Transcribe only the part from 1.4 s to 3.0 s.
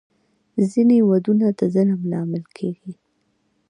د ظلم لامل کېږي.